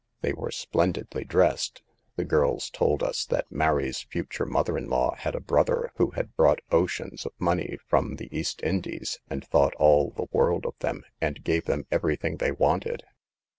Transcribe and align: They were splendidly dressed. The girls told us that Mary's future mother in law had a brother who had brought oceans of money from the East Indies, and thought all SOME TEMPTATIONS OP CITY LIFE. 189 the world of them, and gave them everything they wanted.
They 0.21 0.33
were 0.33 0.49
splendidly 0.49 1.23
dressed. 1.25 1.83
The 2.15 2.25
girls 2.25 2.71
told 2.71 3.03
us 3.03 3.23
that 3.27 3.51
Mary's 3.51 3.99
future 4.01 4.47
mother 4.47 4.75
in 4.75 4.89
law 4.89 5.13
had 5.15 5.35
a 5.35 5.39
brother 5.39 5.91
who 5.97 6.09
had 6.09 6.35
brought 6.35 6.61
oceans 6.71 7.23
of 7.23 7.33
money 7.37 7.77
from 7.85 8.15
the 8.15 8.27
East 8.35 8.63
Indies, 8.63 9.19
and 9.29 9.45
thought 9.45 9.75
all 9.75 10.05
SOME 10.05 10.15
TEMPTATIONS 10.15 10.25
OP 10.25 10.25
CITY 10.25 10.31
LIFE. 10.31 10.33
189 10.33 10.33
the 10.33 10.37
world 10.37 10.65
of 10.65 10.79
them, 10.79 11.03
and 11.21 11.43
gave 11.43 11.65
them 11.65 11.85
everything 11.91 12.37
they 12.37 12.51
wanted. 12.51 13.03